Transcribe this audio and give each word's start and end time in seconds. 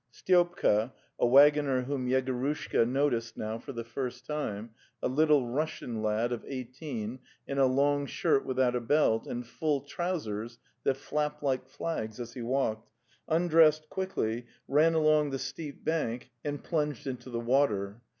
Styopka, 0.11 0.93
a 1.19 1.27
waggoner 1.27 1.83
whom 1.83 2.07
Yegorushka 2.07 2.89
noticed 2.89 3.37
now 3.37 3.59
for 3.59 3.71
the 3.71 3.83
first 3.83 4.25
time, 4.25 4.71
a 5.03 5.07
Little 5.07 5.45
Russian 5.47 6.01
lad 6.01 6.31
of 6.31 6.43
eighteen, 6.47 7.19
in 7.47 7.59
a 7.59 7.67
long 7.67 8.07
shirt 8.07 8.43
without 8.43 8.75
a 8.75 8.81
belt, 8.81 9.27
and 9.27 9.45
full 9.45 9.81
trousers 9.81 10.57
that 10.85 10.97
flapped 10.97 11.43
like 11.43 11.69
flags 11.69 12.19
as 12.19 12.33
he 12.33 12.41
walked, 12.41 12.89
un 13.29 13.47
dressed 13.47 13.89
quickly, 13.91 14.47
ran 14.67 14.95
along 14.95 15.29
the 15.29 15.37
steep 15.37 15.85
bank 15.85 16.31
and 16.43 16.63
228 16.63 16.63
The 16.63 16.63
Tales 16.63 16.63
of 16.63 16.63
Chekhov 16.63 16.69
plunged 16.71 17.07
into 17.07 17.29
the 17.29 17.39
water. 17.39 18.01